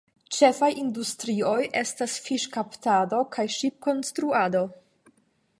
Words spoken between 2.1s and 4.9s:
fiŝkaptado kaj ŝipkonstruado.